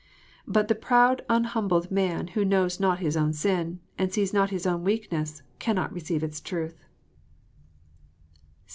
[0.47, 4.65] But the proud unhumbled man who knows not his own sin, and sees not his
[4.65, 6.87] own weakness, cannot receive its truth.